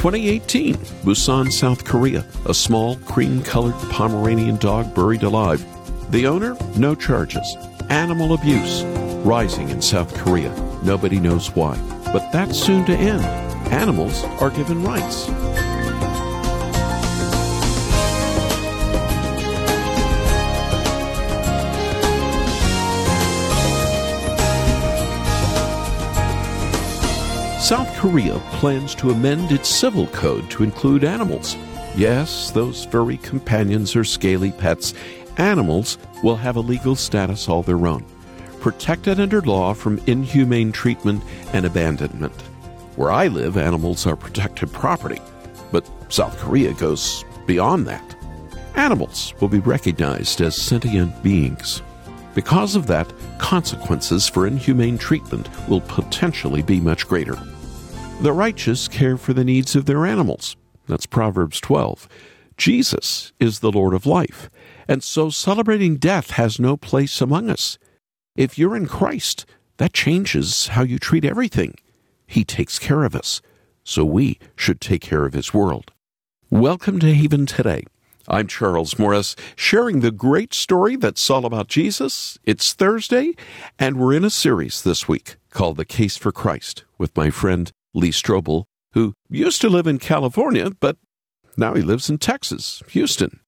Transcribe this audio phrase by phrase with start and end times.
[0.00, 5.62] 2018, Busan, South Korea, a small cream colored Pomeranian dog buried alive.
[6.10, 7.46] The owner, no charges.
[7.90, 8.82] Animal abuse,
[9.26, 10.54] rising in South Korea.
[10.82, 11.76] Nobody knows why.
[12.14, 13.22] But that's soon to end.
[13.70, 15.28] Animals are given rights.
[27.70, 31.54] South Korea plans to amend its civil code to include animals.
[31.94, 34.92] Yes, those furry companions are scaly pets.
[35.36, 38.04] Animals will have a legal status all their own,
[38.58, 41.22] protected under law from inhumane treatment
[41.52, 42.34] and abandonment.
[42.96, 45.20] Where I live, animals are protected property,
[45.70, 48.16] but South Korea goes beyond that.
[48.74, 51.82] Animals will be recognized as sentient beings.
[52.34, 57.38] Because of that, consequences for inhumane treatment will potentially be much greater.
[58.20, 60.54] The righteous care for the needs of their animals.
[60.86, 62.06] That's Proverbs 12.
[62.58, 64.50] Jesus is the Lord of life,
[64.86, 67.78] and so celebrating death has no place among us.
[68.36, 69.46] If you're in Christ,
[69.78, 71.76] that changes how you treat everything.
[72.26, 73.40] He takes care of us,
[73.84, 75.90] so we should take care of His world.
[76.50, 77.84] Welcome to Haven Today.
[78.28, 82.38] I'm Charles Morris, sharing the great story that's all about Jesus.
[82.44, 83.32] It's Thursday,
[83.78, 87.72] and we're in a series this week called The Case for Christ with my friend
[87.94, 90.96] Lee Strobel, who used to live in California, but
[91.56, 93.40] now he lives in Texas, Houston.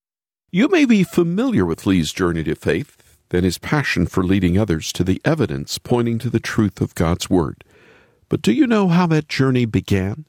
[0.50, 2.96] You may be familiar with Lee's journey to faith
[3.30, 7.30] and his passion for leading others to the evidence pointing to the truth of God's
[7.30, 7.64] Word.
[8.28, 10.26] But do you know how that journey began?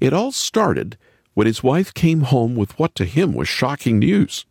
[0.00, 0.98] It all started
[1.34, 4.44] when his wife came home with what to him was shocking news.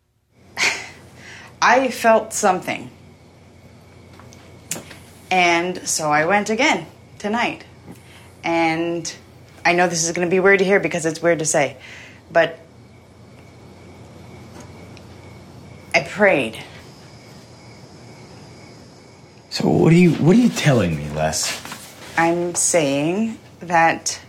[1.62, 2.90] I felt something.
[5.30, 6.86] And so I went again
[7.18, 7.64] tonight.
[8.44, 9.12] And
[9.64, 11.76] I know this is going to be weird to hear because it's weird to say,
[12.32, 12.58] but
[15.94, 16.62] I prayed.
[19.50, 21.60] So what are you what are you telling me, Les?
[22.16, 24.20] I'm saying that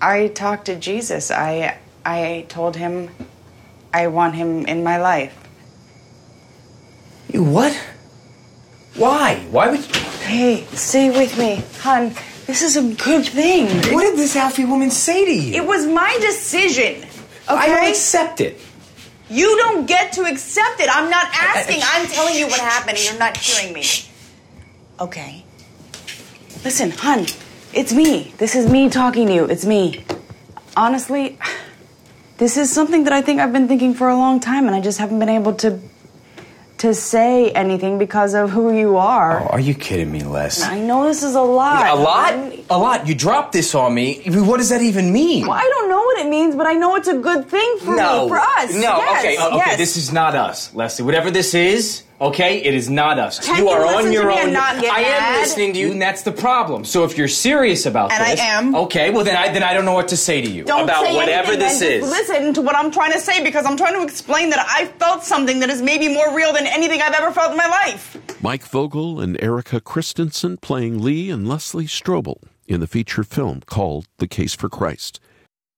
[0.00, 1.30] I talked to Jesus.
[1.30, 3.10] I I told him
[3.94, 5.36] I want him in my life.
[7.32, 7.72] You what?
[8.96, 9.46] Why?
[9.50, 12.14] Why would you Hey, stay with me, hun.
[12.48, 13.66] This is a good thing.
[13.92, 15.62] What did this Alfie woman say to you?
[15.62, 17.06] It was my decision.
[17.46, 18.58] I don't accept it.
[19.28, 20.88] You don't get to accept it.
[20.90, 21.82] I'm not asking.
[21.84, 23.84] I'm telling you what happened, and you're not hearing me.
[24.98, 25.44] Okay.
[26.64, 27.26] Listen, hun,
[27.74, 28.32] it's me.
[28.38, 29.44] This is me talking to you.
[29.44, 30.06] It's me.
[30.74, 31.38] Honestly,
[32.38, 34.80] this is something that I think I've been thinking for a long time, and I
[34.80, 35.78] just haven't been able to
[36.78, 39.40] to say anything because of who you are.
[39.42, 40.62] Oh, are you kidding me, Les?
[40.62, 41.86] I know this is a lot.
[41.88, 42.34] A lot?
[42.70, 43.06] A lot.
[43.06, 44.22] You dropped this on me.
[44.26, 45.46] What does that even mean?
[45.46, 47.96] Well, I don't know what it means, but I know it's a good thing for
[47.96, 48.24] no.
[48.24, 48.72] me, for us.
[48.74, 49.76] No, Yes, okay, uh, okay, yes.
[49.78, 51.04] this is not us, Leslie.
[51.04, 53.38] Whatever this is, okay, it is not us.
[53.44, 54.40] Can you you are listen on to your me own.
[54.40, 55.40] and not get I am mad?
[55.40, 56.84] listening to you, and that's the problem.
[56.84, 58.74] So if you're serious about And I am.
[58.74, 61.04] Okay, well then I then I don't know what to say to you Don't about
[61.04, 62.00] say whatever anything, this then is.
[62.10, 64.86] just Listen to what I'm trying to say because I'm trying to explain that I
[64.98, 68.16] felt something that is maybe more real than anything I've ever felt in my life.
[68.42, 74.06] Mike Vogel and Erika Christensen playing Lee and Leslie Strobel in the feature film called
[74.18, 75.18] The Case for Christ.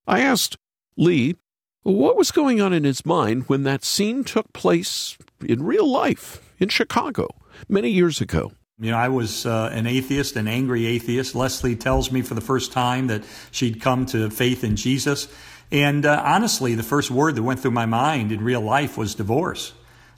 [0.06, 0.56] I asked
[0.96, 1.36] Lee
[1.82, 6.42] what was going on in his mind when that scene took place in real life
[6.58, 7.28] in Chicago
[7.68, 8.52] many years ago.
[8.78, 11.34] You know, I was uh, an atheist, an angry atheist.
[11.34, 15.28] Leslie tells me for the first time that she'd come to faith in Jesus.
[15.70, 19.14] And uh, honestly, the first word that went through my mind in real life was
[19.14, 19.72] divorce.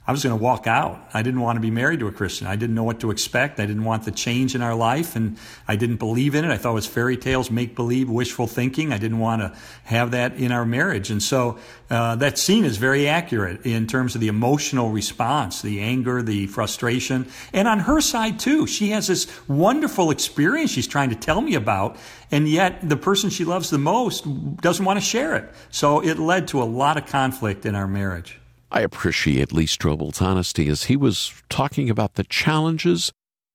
[0.05, 1.01] I was going to walk out.
[1.13, 2.45] I didn't want to be married to a Christian.
[2.45, 3.61] I didn't know what to expect.
[3.61, 6.51] I didn't want the change in our life, and I didn't believe in it.
[6.51, 8.91] I thought it was fairy tales, make believe, wishful thinking.
[8.91, 11.09] I didn't want to have that in our marriage.
[11.09, 11.57] And so
[11.89, 16.47] uh, that scene is very accurate in terms of the emotional response, the anger, the
[16.47, 17.25] frustration.
[17.53, 21.55] And on her side, too, she has this wonderful experience she's trying to tell me
[21.55, 21.95] about,
[22.29, 24.25] and yet the person she loves the most
[24.57, 25.49] doesn't want to share it.
[25.69, 28.37] So it led to a lot of conflict in our marriage.
[28.75, 33.11] I appreciate Lee Strobel's honesty as he was talking about the challenges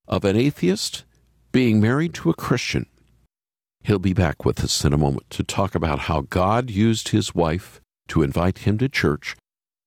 [0.06, 1.04] of an atheist
[1.50, 2.86] being married to a Christian.
[3.82, 7.34] He'll be back with us in a moment to talk about how God used his
[7.34, 9.34] wife to invite him to church,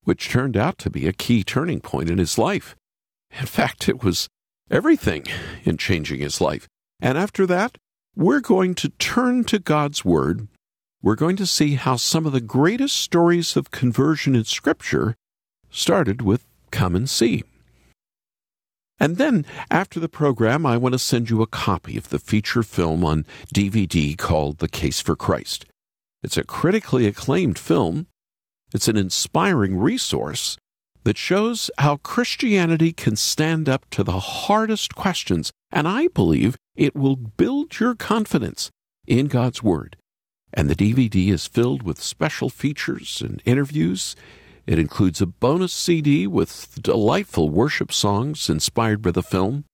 [0.04, 2.76] which turned out to be a key turning point in his life.
[3.40, 4.28] In fact, it was
[4.70, 5.24] everything
[5.64, 6.68] in changing his life.
[7.00, 7.78] And after that,
[8.18, 10.50] we're going to turn to God's Word.
[11.02, 15.16] We're going to see how some of the greatest stories of conversion in Scripture
[15.72, 17.44] started with Come and See.
[19.00, 22.62] And then, after the program, I want to send you a copy of the feature
[22.62, 25.66] film on DVD called The Case for Christ.
[26.22, 28.06] It's a critically acclaimed film.
[28.74, 30.56] It's an inspiring resource
[31.04, 36.96] that shows how Christianity can stand up to the hardest questions, and I believe it
[36.96, 38.70] will build your confidence
[39.08, 39.98] in God's Word.
[40.54, 44.16] And the DVD is filled with special features and interviews.
[44.68, 49.66] It includes a bonus CD with delightful worship songs inspired by the film.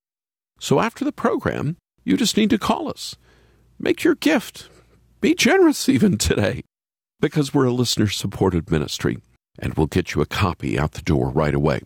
[0.60, 3.16] So after the program, you just need to call us.
[3.80, 4.69] Make your gift.
[5.22, 6.63] Be generous even today,
[7.19, 9.19] because we're a listener supported ministry
[9.60, 11.81] and we'll get you a copy out the door right away.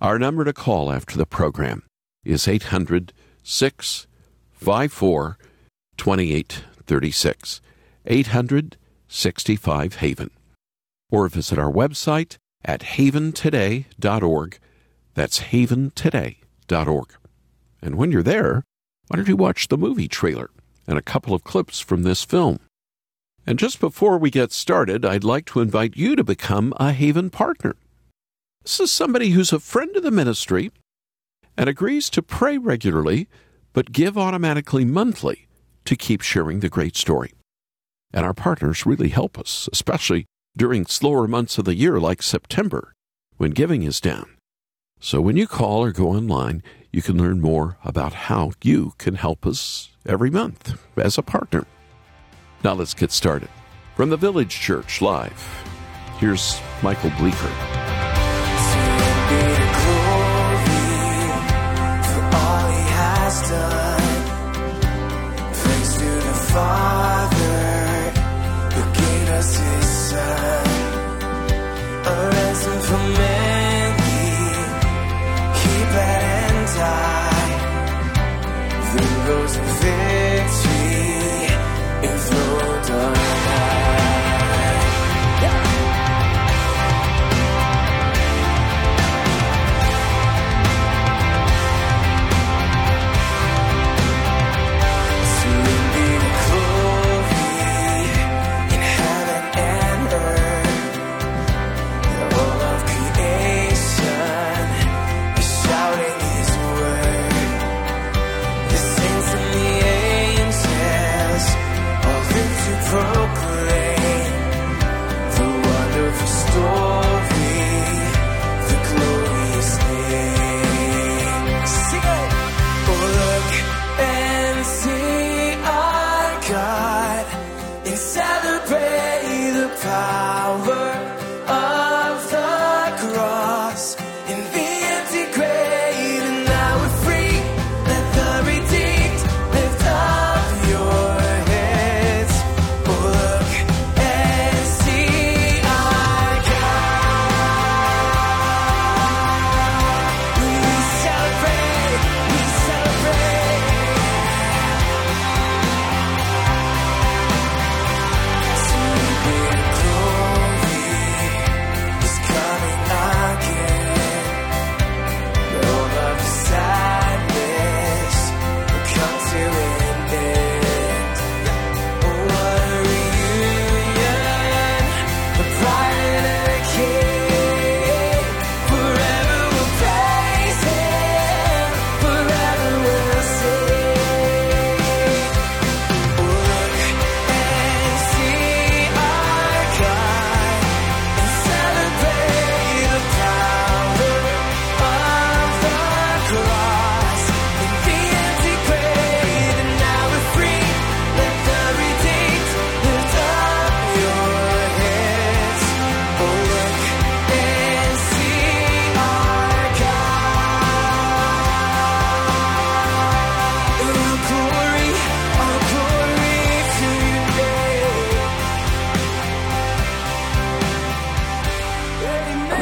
[0.00, 1.82] Our number to call after the program
[2.24, 5.38] is 800 654
[5.96, 7.60] 2836.
[8.06, 8.76] 800
[9.08, 10.30] 65 Haven.
[11.10, 14.58] Or visit our website at haventoday.org.
[15.14, 17.12] That's haventoday.org.
[17.80, 18.64] And when you're there,
[19.06, 20.50] why don't you watch the movie trailer
[20.86, 22.58] and a couple of clips from this film?
[23.46, 27.30] And just before we get started, I'd like to invite you to become a Haven
[27.30, 27.74] partner.
[28.62, 30.70] This is somebody who's a friend of the ministry
[31.56, 33.26] and agrees to pray regularly,
[33.72, 35.48] but give automatically monthly
[35.86, 37.32] to keep sharing the great story.
[38.12, 40.26] And our partners really help us, especially
[40.56, 42.92] during slower months of the year like September,
[43.36, 44.36] when giving is down.
[45.00, 46.62] So when you call or go online,
[46.92, 51.66] you can learn more about how you can help us every month as a partner.
[52.64, 53.48] Now let's get started.
[53.94, 55.64] From the Village Church Live,
[56.18, 57.52] here's Michael Bleeker.
[66.48, 67.07] Father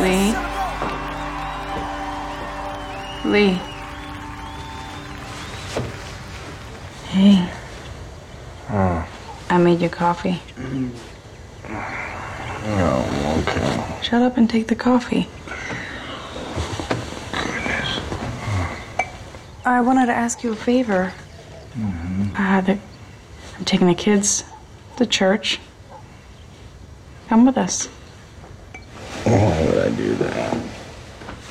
[0.06, 0.34] Lee?
[3.25, 3.60] Lee.
[7.08, 7.50] Hey.
[9.50, 10.40] I made you coffee.
[12.68, 14.02] Oh, okay.
[14.04, 15.28] Shut up and take the coffee.
[19.64, 21.12] I wanted to ask you a favor.
[22.36, 22.78] Uh, the,
[23.58, 24.44] I'm taking the kids
[24.98, 25.58] to church.
[27.28, 27.88] Come with us.
[29.86, 30.58] I do that?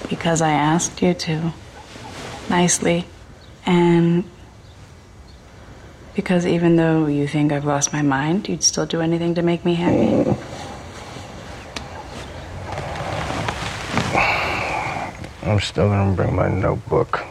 [0.10, 1.54] Because I asked you to.
[2.50, 3.06] Nicely.
[3.66, 4.26] And
[6.16, 9.66] Because even though you think I've lost my mind, you'd still do anything to make
[9.66, 10.30] me happy?
[15.44, 17.24] I'm still gonna bring my notebook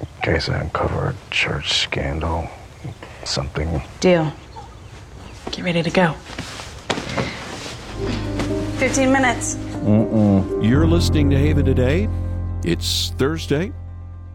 [0.00, 2.48] in case I uncover a church scandal.
[3.24, 3.82] Something.
[4.00, 4.32] Deal.
[5.50, 6.12] Get ready to go.
[8.78, 9.65] 15 minutes.
[9.86, 12.08] You're listening to Haven today.
[12.64, 13.72] It's Thursday.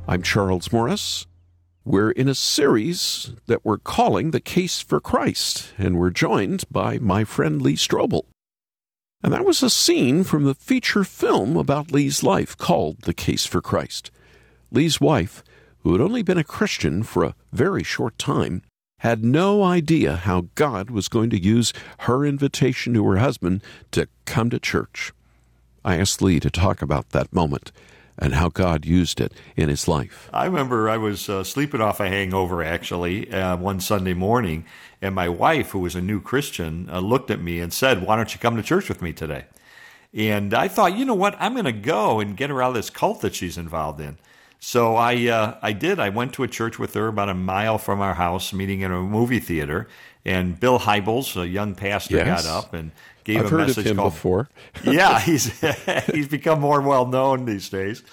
[0.08, 1.28] I'm Charles Morris.
[1.84, 7.00] We're in a series that we're calling The Case for Christ, and we're joined by
[7.00, 8.28] my friend Lee Strobel.
[9.22, 13.46] And that was a scene from the feature film about Lee's life called The Case
[13.46, 14.10] for Christ.
[14.72, 15.44] Lee's wife,
[15.80, 18.62] who had only been a Christian for a very short time,
[19.00, 24.08] had no idea how God was going to use her invitation to her husband to
[24.24, 25.12] come to church.
[25.84, 27.72] I asked Lee to talk about that moment
[28.18, 30.30] and how God used it in his life.
[30.32, 34.66] I remember I was uh, sleeping off a hangover actually uh, one Sunday morning,
[35.02, 38.16] and my wife, who was a new Christian, uh, looked at me and said, Why
[38.16, 39.46] don't you come to church with me today?
[40.14, 41.36] And I thought, you know what?
[41.40, 44.18] I'm going to go and get her out of this cult that she's involved in.
[44.60, 46.00] So I, uh, I did.
[46.00, 48.92] I went to a church with her about a mile from our house, meeting in
[48.92, 49.88] a movie theater.
[50.26, 52.44] And Bill Hybels, a young pastor, Yes.
[52.46, 52.92] got up and
[53.24, 54.50] gave I've a heard of him called before.
[54.84, 55.60] yeah, he's
[56.14, 58.04] he's become more well known these days.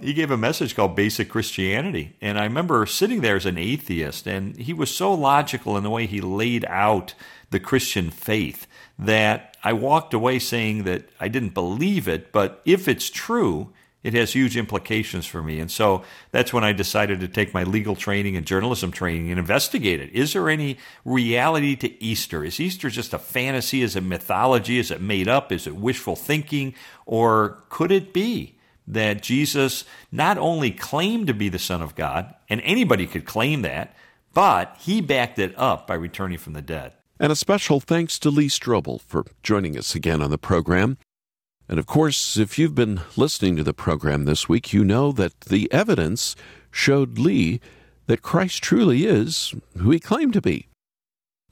[0.00, 2.16] He gave a message called Basic Christianity.
[2.20, 5.90] And I remember sitting there as an atheist, and he was so logical in the
[5.90, 7.14] way he laid out
[7.50, 8.66] the Christian faith
[8.98, 13.72] that I walked away saying that I didn't believe it, but if it's true,
[14.04, 15.58] it has huge implications for me.
[15.58, 19.40] And so that's when I decided to take my legal training and journalism training and
[19.40, 20.12] investigate it.
[20.12, 22.44] Is there any reality to Easter?
[22.44, 23.80] Is Easter just a fantasy?
[23.80, 24.78] Is it mythology?
[24.78, 25.50] Is it made up?
[25.50, 26.74] Is it wishful thinking?
[27.06, 32.34] Or could it be that Jesus not only claimed to be the Son of God,
[32.50, 33.96] and anybody could claim that,
[34.34, 36.92] but he backed it up by returning from the dead?
[37.18, 40.98] And a special thanks to Lee Strobel for joining us again on the program.
[41.68, 45.40] And of course, if you've been listening to the program this week, you know that
[45.42, 46.36] the evidence
[46.70, 47.60] showed Lee
[48.06, 50.68] that Christ truly is who he claimed to be.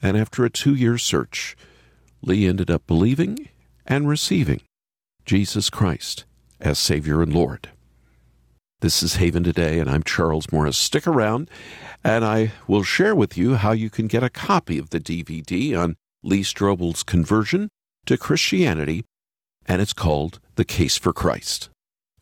[0.02, 1.56] And after a two year search,
[2.22, 3.48] Lee ended up believing
[3.86, 4.60] and receiving
[5.24, 6.24] Jesus Christ
[6.60, 7.70] as Savior and Lord.
[8.80, 10.76] This is Haven Today, and I'm Charles Morris.
[10.76, 11.48] Stick around,
[12.02, 15.78] and I will share with you how you can get a copy of the DVD
[15.78, 17.68] on Lee Strobel's conversion
[18.06, 19.04] to Christianity,
[19.66, 21.68] and it's called The Case for Christ.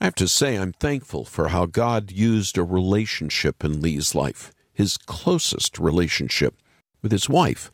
[0.01, 4.53] I have to say, I'm thankful for how God used a relationship in Lee's life,
[4.73, 6.55] his closest relationship
[7.03, 7.71] with his wife,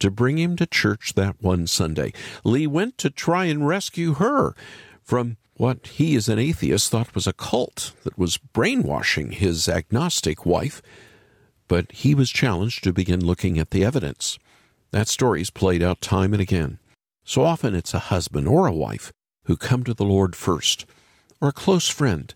[0.00, 2.12] to bring him to church that one Sunday.
[2.42, 4.54] Lee went to try and rescue her
[5.02, 10.44] from what he, as an atheist, thought was a cult that was brainwashing his agnostic
[10.44, 10.82] wife,
[11.68, 14.38] but he was challenged to begin looking at the evidence.
[14.90, 16.78] That story's played out time and again.
[17.24, 19.12] So often it's a husband or a wife
[19.44, 20.86] who come to the Lord first,
[21.40, 22.32] or a close friend,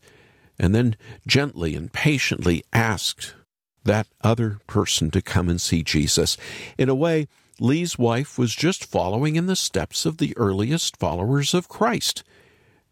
[0.59, 3.33] and then gently and patiently ask
[3.85, 6.37] that other person to come and see Jesus.
[6.77, 7.29] In a way,
[7.61, 12.25] Lee's wife was just following in the steps of the earliest followers of Christ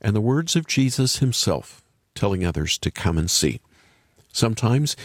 [0.00, 1.82] and the words of Jesus himself
[2.14, 3.60] telling others to come and see.
[4.32, 4.96] Sometimes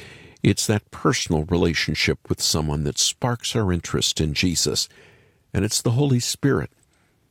[0.44, 4.88] it's that personal relationship with someone that sparks our interest in Jesus,
[5.54, 6.70] and it's the Holy Spirit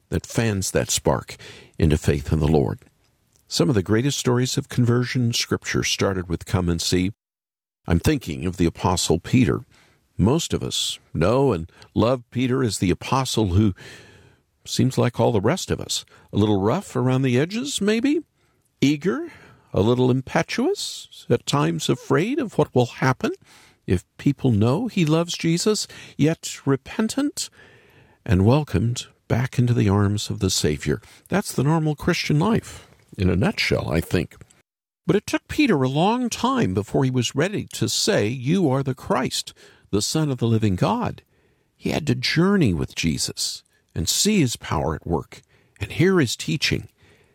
[0.09, 1.37] that fans that spark
[1.79, 2.81] into faith in the Lord.
[3.47, 7.13] Some of the greatest stories of conversion in Scripture started with come and see.
[7.87, 9.61] I'm thinking of the Apostle Peter.
[10.19, 13.75] Most of us know and love Peter as the apostle who
[14.65, 16.05] seems like all the rest of us.
[16.33, 18.21] A little rough around the edges, maybe?
[18.81, 19.33] Eager?
[19.73, 21.27] A little impetuous?
[21.31, 23.33] At times afraid of what will happen
[23.87, 27.49] if people know he loves Jesus, yet repentant
[28.27, 31.01] and welcomed back into the arms of the Savior.
[31.29, 34.37] That's the normal Christian life, in a nutshell, I think.
[35.07, 38.83] But it took Peter a long time before he was ready to say, You are
[38.83, 39.55] the Christ,
[39.91, 41.23] the Son of the living God.
[41.77, 43.63] He had to journey with Jesus
[43.95, 45.43] and see his power at work
[45.81, 46.89] and hear his teaching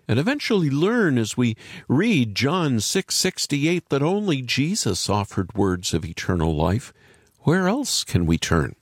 [0.07, 1.55] and eventually learn as we
[1.87, 6.93] read John 6:68 that only Jesus offered words of eternal life.
[7.39, 8.75] Where else can we turn?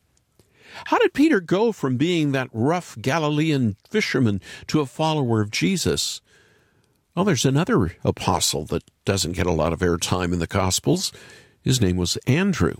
[0.85, 6.21] How did Peter go from being that rough Galilean fisherman to a follower of Jesus?
[7.15, 11.11] Well, there's another apostle that doesn't get a lot of airtime in the Gospels.
[11.61, 12.75] His name was Andrew.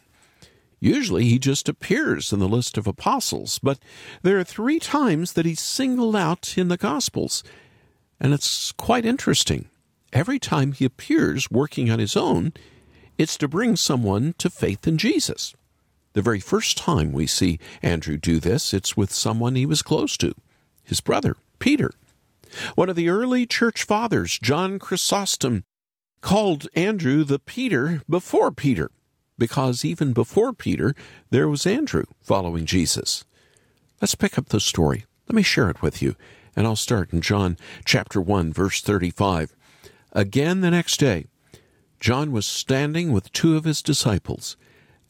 [0.79, 3.77] Usually he just appears in the list of apostles, but
[4.23, 7.43] there are three times that he's singled out in the Gospels.
[8.19, 9.69] And it's quite interesting.
[10.11, 12.53] Every time he appears working on his own,
[13.17, 15.53] it's to bring someone to faith in Jesus.
[16.13, 20.17] The very first time we see Andrew do this, it's with someone he was close
[20.17, 20.33] to,
[20.83, 21.91] his brother, Peter.
[22.75, 25.63] One of the early church fathers, John Chrysostom,
[26.19, 28.91] called Andrew the Peter before Peter,
[29.37, 30.93] because even before Peter,
[31.29, 33.23] there was Andrew following Jesus.
[34.01, 35.05] Let's pick up the story.
[35.27, 36.15] Let me share it with you,
[36.55, 39.55] and I'll start in John chapter 1, verse 35.
[40.11, 41.27] Again the next day,
[42.01, 44.57] John was standing with two of his disciples,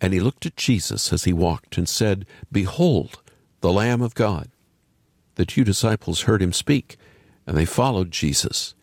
[0.01, 3.22] and he looked at Jesus as he walked and said, Behold,
[3.62, 4.50] the Lamb of God.
[5.36, 6.98] The two disciples heard him speak,
[7.46, 8.74] and they followed Jesus.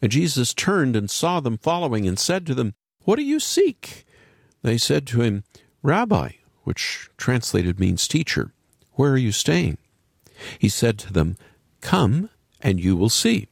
[0.00, 4.06] And Jesus turned and saw them following and said to them, What do you seek?
[4.62, 5.44] They said to him,
[5.82, 6.30] Rabbi,
[6.62, 8.52] which translated means teacher,
[8.92, 9.76] where are you staying?
[10.58, 11.36] He said to them,
[11.82, 12.30] Come,
[12.62, 13.48] and you will see.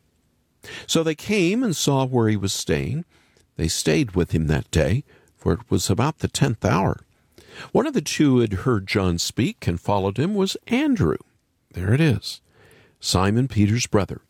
[0.86, 3.04] So they came and saw where he was staying.
[3.56, 5.04] They stayed with him that day,
[5.42, 7.00] for it was about the tenth hour.
[7.72, 11.18] One of the two who had heard John speak and followed him was Andrew.
[11.72, 12.40] There it is,
[13.00, 14.20] Simon Peter's brother.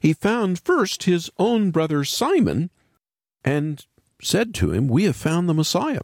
[0.00, 2.70] He found first his own brother Simon
[3.44, 3.84] and
[4.22, 6.00] said to him, We have found the Messiah,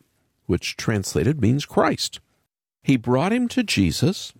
[0.46, 2.20] which translated means Christ.
[2.82, 4.32] He brought him to Jesus.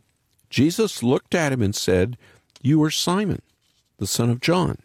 [0.50, 2.18] Jesus looked at him and said,
[2.60, 3.40] You are Simon,
[3.96, 4.78] the son of John.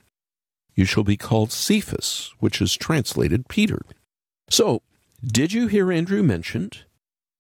[0.75, 3.81] You shall be called Cephas, which is translated Peter.
[4.49, 4.81] So,
[5.25, 6.79] did you hear Andrew mentioned?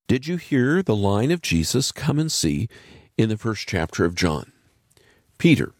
[0.07, 2.69] Did you hear the line of Jesus, Come and see,
[3.17, 4.51] in the first chapter of John?
[5.37, 5.73] Peter,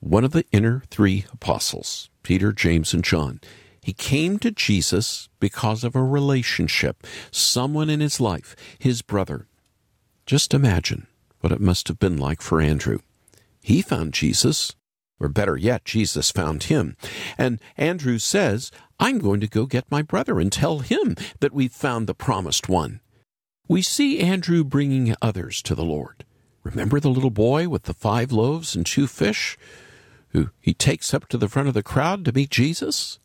[0.00, 3.40] one of the inner three apostles, Peter, James, and John,
[3.82, 9.46] he came to Jesus because of a relationship, someone in his life, his brother.
[10.26, 11.06] Just imagine
[11.40, 12.98] what it must have been like for Andrew.
[13.60, 14.74] He found Jesus,
[15.24, 16.96] or better yet, Jesus found him.
[17.38, 21.72] And Andrew says, I'm going to go get my brother and tell him that we've
[21.72, 23.00] found the promised one.
[23.66, 26.24] We see Andrew bringing others to the Lord.
[26.62, 29.56] Remember the little boy with the five loaves and two fish,
[30.28, 33.18] who he takes up to the front of the crowd to meet Jesus?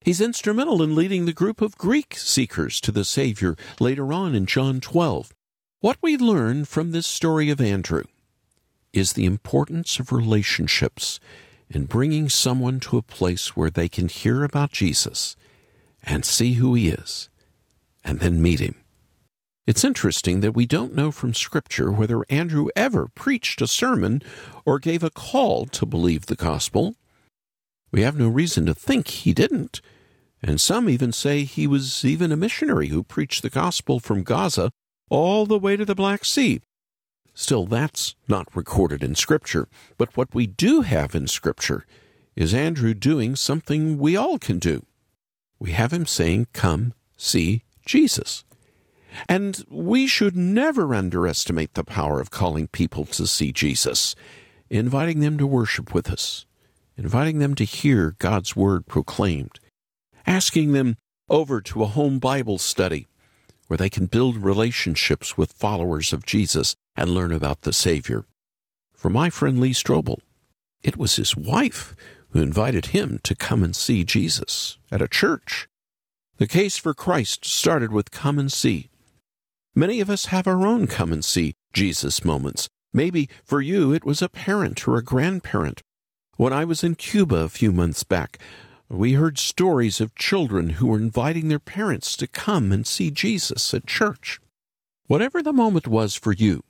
[0.00, 4.46] He's instrumental in leading the group of Greek seekers to the Savior later on in
[4.46, 5.34] John 12.
[5.80, 8.04] What we learn from this story of Andrew
[8.92, 11.20] is the importance of relationships
[11.68, 15.36] in bringing someone to a place where they can hear about Jesus
[16.02, 17.28] and see who he is
[18.04, 18.74] and then meet him.
[19.66, 24.22] It's interesting that we don't know from Scripture whether Andrew ever preached a sermon
[24.64, 26.96] or gave a call to believe the gospel.
[27.92, 29.80] We have no reason to think he didn't,
[30.42, 34.72] and some even say he was even a missionary who preached the gospel from Gaza
[35.08, 36.60] all the way to the Black Sea.
[37.40, 41.86] Still, that's not recorded in Scripture, but what we do have in Scripture
[42.36, 44.84] is Andrew doing something we all can do.
[45.58, 48.44] We have him saying, Come, see Jesus.
[49.26, 54.14] And we should never underestimate the power of calling people to see Jesus,
[54.68, 56.44] inviting them to worship with us,
[56.98, 59.58] inviting them to hear God's Word proclaimed,
[60.26, 60.98] asking them
[61.30, 63.06] over to a home Bible study
[63.70, 68.24] where they can build relationships with followers of Jesus and learn about the Savior.
[68.92, 70.18] For my friend Lee Strobel,
[70.82, 71.96] it was his wife
[72.30, 75.68] who invited him to come and see Jesus at a church.
[76.36, 78.88] The case for Christ started with come and see.
[79.74, 82.68] Many of us have our own come and see Jesus moments.
[82.92, 85.82] Maybe for you it was a parent or a grandparent.
[86.36, 88.38] When I was in Cuba a few months back,
[88.88, 93.72] we heard stories of children who were inviting their parents to come and see Jesus
[93.72, 94.40] at church.
[95.06, 96.62] Whatever the moment was for you,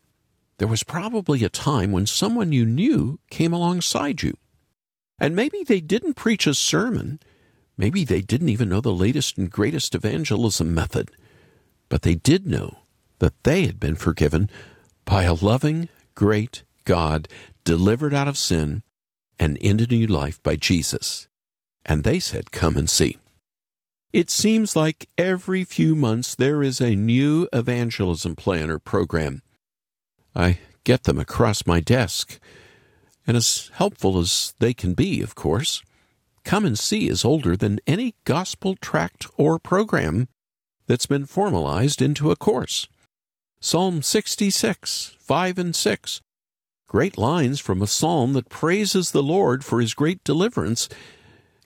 [0.61, 4.37] there was probably a time when someone you knew came alongside you.
[5.19, 7.19] And maybe they didn't preach a sermon,
[7.79, 11.13] maybe they didn't even know the latest and greatest evangelism method,
[11.89, 12.81] but they did know
[13.21, 14.51] that they had been forgiven
[15.07, 17.27] by a loving, great God
[17.65, 18.83] delivered out of sin
[19.39, 21.27] and into new life by Jesus.
[21.87, 23.17] And they said, Come and see.
[24.13, 29.41] It seems like every few months there is a new evangelism plan or program.
[30.35, 32.39] I get them across my desk,
[33.27, 35.83] and as helpful as they can be, of course.
[36.45, 40.29] Come and See is older than any gospel tract or program
[40.87, 42.89] that's been formalized into a course.
[43.61, 46.21] Psalm 66, 5 and 6.
[46.89, 50.89] Great lines from a psalm that praises the Lord for his great deliverance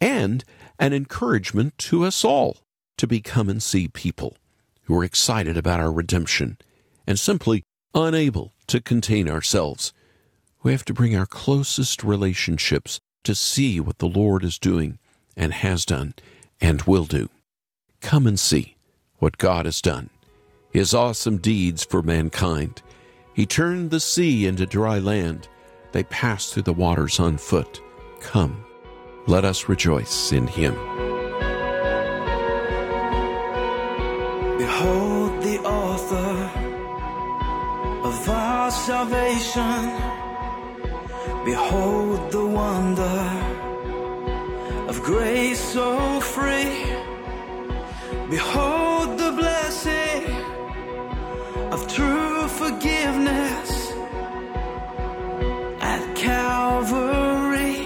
[0.00, 0.44] and
[0.78, 2.58] an encouragement to us all
[2.98, 4.36] to become and see people
[4.82, 6.58] who are excited about our redemption
[7.06, 7.62] and simply
[7.94, 9.92] unable to contain ourselves.
[10.62, 14.98] We have to bring our closest relationships to see what the Lord is doing
[15.36, 16.14] and has done
[16.60, 17.28] and will do.
[18.00, 18.76] Come and see
[19.18, 20.10] what God has done
[20.74, 22.82] his awesome deeds for mankind.
[23.32, 25.48] He turned the sea into dry land.
[25.92, 27.80] They passed through the waters on foot.
[28.18, 28.64] Come,
[29.28, 30.74] let us rejoice in him.
[38.74, 39.82] Salvation.
[41.44, 43.20] Behold the wonder
[44.88, 46.84] of grace so free.
[48.30, 50.22] Behold the blessing
[51.72, 53.92] of true forgiveness
[55.80, 57.78] at Calvary.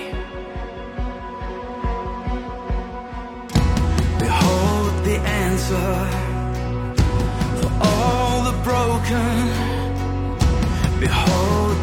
[4.19, 6.08] Behold the answer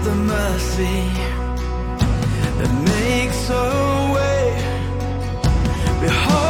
[0.06, 1.10] the mercy
[2.60, 4.46] that makes a way.
[6.00, 6.45] Behold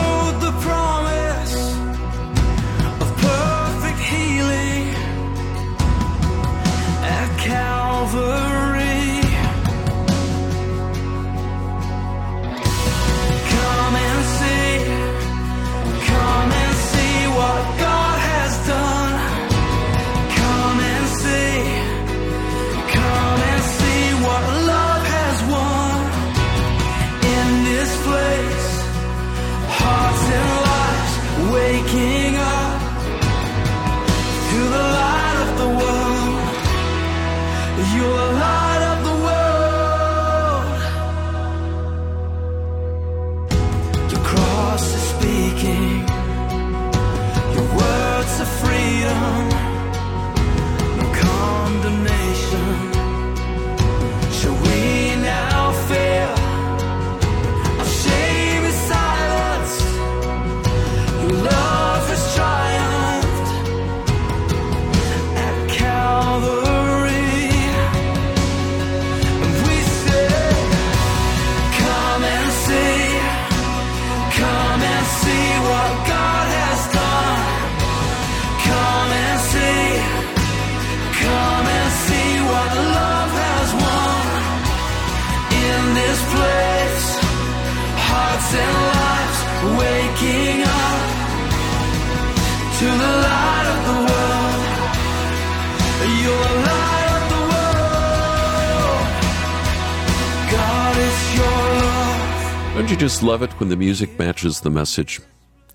[103.26, 103.42] love.
[103.42, 105.20] It when the music matches the message?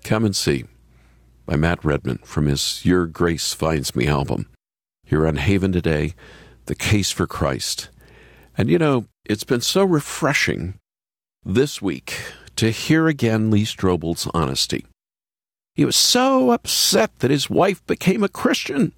[0.05, 0.63] Come and see
[1.45, 4.47] by Matt Redman from his Your Grace Finds Me album.
[5.03, 6.13] Here on Haven today,
[6.67, 7.89] The Case for Christ.
[8.57, 10.75] And you know, it's been so refreshing
[11.43, 12.21] this week
[12.55, 14.85] to hear again Lee Strobel's honesty.
[15.75, 18.93] He was so upset that his wife became a Christian.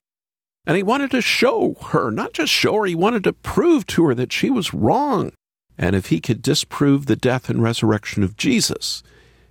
[0.67, 4.05] And he wanted to show her, not just show her, he wanted to prove to
[4.05, 5.31] her that she was wrong.
[5.77, 9.03] And if he could disprove the death and resurrection of Jesus,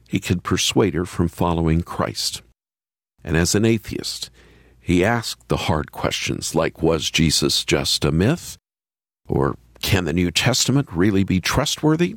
[0.09, 2.43] he could persuade her from following Christ.
[3.25, 4.31] And as an atheist,
[4.81, 8.57] he asked the hard questions like Was Jesus just a myth?
[9.29, 12.17] Or can the New Testament really be trustworthy?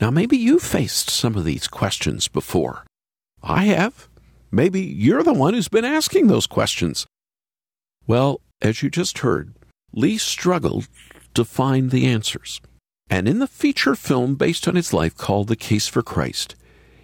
[0.00, 2.84] Now, maybe you faced some of these questions before.
[3.42, 4.08] I have.
[4.50, 7.06] Maybe you're the one who's been asking those questions.
[8.06, 9.54] Well, as you just heard,
[9.92, 10.88] Lee struggled
[11.34, 12.60] to find the answers.
[13.10, 16.54] And in the feature film based on his life called The Case for Christ,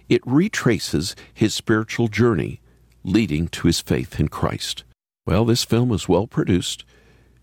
[0.07, 2.61] it retraces his spiritual journey
[3.03, 4.83] leading to his faith in Christ.
[5.25, 6.85] Well, this film is well produced,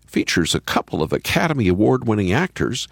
[0.05, 2.87] features a couple of Academy Award winning actors.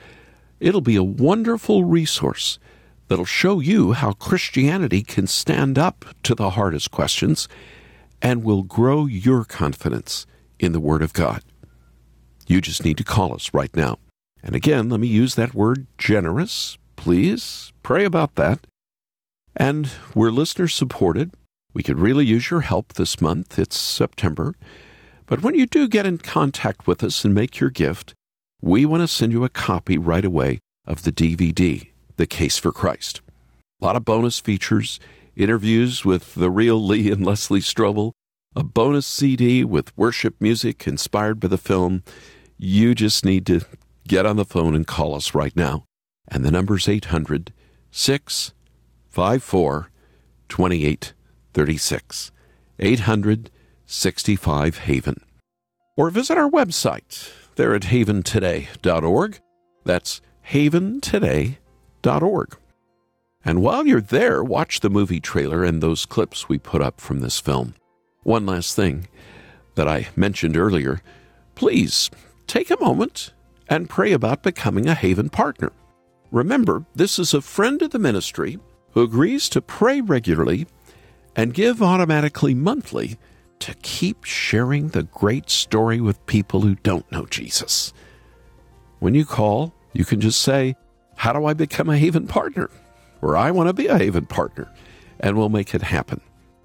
[0.60, 2.60] It'll be a wonderful resource
[3.08, 7.48] that'll show you how Christianity can stand up to the hardest questions
[8.22, 10.26] and will grow your confidence
[10.60, 11.42] in the Word of God.
[12.48, 13.98] You just need to call us right now.
[14.44, 16.78] And again, let me use that word generous.
[16.96, 18.66] Please pray about that.
[19.56, 21.34] And we're listener supported.
[21.74, 23.58] We could really use your help this month.
[23.60, 24.56] It's September.
[25.26, 28.14] But when you do get in contact with us and make your gift,
[28.62, 32.72] we want to send you a copy right away of the DVD, The Case for
[32.72, 33.22] Christ.
[33.82, 35.00] A lot of bonus features,
[35.36, 38.12] interviews with the real Lee and Leslie Strobel,
[38.56, 42.04] a bonus CD with worship music inspired by the film.
[42.58, 43.62] You just need to
[44.12, 45.86] get on the phone and call us right now.
[46.28, 47.54] And the number's 800
[47.92, 49.90] 654
[50.50, 52.32] 2836.
[52.80, 53.52] 800
[53.86, 55.22] 65 Haven.
[55.96, 57.32] Or visit our website.
[57.56, 59.40] They're at haventoday.org.
[59.86, 62.58] That's haventoday.org.
[63.46, 67.22] And while you're there, watch the movie trailer and those clips we put up from
[67.22, 67.76] this film.
[68.24, 69.08] One last thing
[69.76, 71.02] that I mentioned earlier,
[71.56, 72.12] please
[72.46, 73.32] take a moment
[73.72, 75.72] and pray about becoming a Haven partner.
[76.30, 78.60] Remember, this is a friend of the ministry
[78.92, 80.68] who agrees to pray regularly
[81.38, 83.18] and give automatically monthly
[83.60, 87.94] to keep sharing the great story with people who don't know Jesus.
[89.00, 90.76] When you call, you can just say,
[91.16, 92.70] How do I become a Haven partner?
[93.22, 94.70] Or I want to be a Haven partner.
[95.22, 96.20] And we'll make it happen.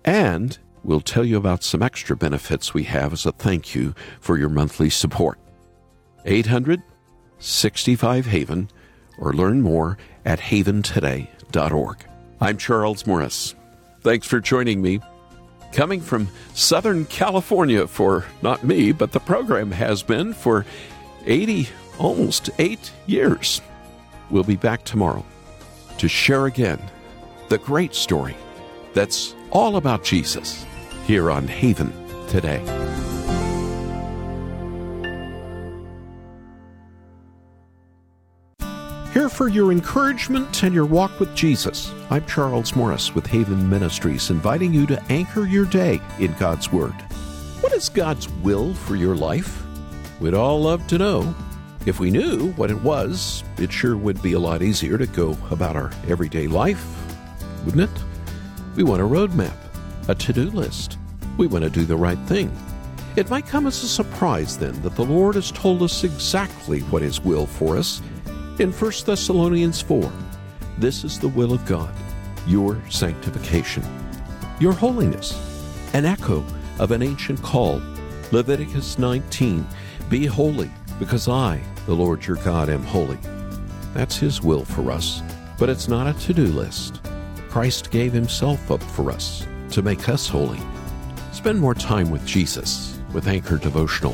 [0.04, 4.36] And we'll tell you about some extra benefits we have as a thank you for
[4.36, 5.38] your monthly support.
[6.24, 6.82] 800
[7.38, 8.70] 65 Haven
[9.18, 12.04] or learn more at haventoday.org.
[12.40, 13.54] I'm Charles Morris.
[14.00, 15.00] Thanks for joining me.
[15.72, 20.64] Coming from Southern California for not me, but the program has been for
[21.26, 21.68] 80,
[21.98, 23.60] almost eight years.
[24.30, 25.24] We'll be back tomorrow
[25.98, 26.80] to share again
[27.48, 28.36] the great story
[28.94, 30.64] that's all about Jesus
[31.04, 31.92] here on Haven
[32.28, 32.62] today.
[39.16, 41.90] Here for your encouragement and your walk with Jesus.
[42.10, 46.92] I'm Charles Morris with Haven Ministries, inviting you to anchor your day in God's Word.
[47.62, 49.64] What is God's will for your life?
[50.20, 51.34] We'd all love to know.
[51.86, 55.34] If we knew what it was, it sure would be a lot easier to go
[55.50, 56.86] about our everyday life,
[57.64, 58.02] wouldn't it?
[58.76, 59.56] We want a roadmap,
[60.08, 60.98] a to do list.
[61.38, 62.54] We want to do the right thing.
[63.16, 67.00] It might come as a surprise then that the Lord has told us exactly what
[67.00, 68.02] His will for us
[68.60, 70.10] in 1 Thessalonians 4.
[70.78, 71.94] This is the will of God,
[72.46, 73.82] your sanctification,
[74.60, 75.34] your holiness,
[75.92, 76.44] an echo
[76.78, 77.82] of an ancient call.
[78.32, 79.66] Leviticus 19
[80.08, 83.18] Be holy, because I, the Lord your God, am holy.
[83.94, 85.22] That's His will for us,
[85.58, 87.00] but it's not a to do list.
[87.48, 90.60] Christ gave Himself up for us to make us holy.
[91.32, 94.12] Spend more time with Jesus with Anchor Devotional.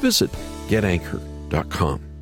[0.00, 0.30] Visit
[0.68, 2.13] getanchor.com.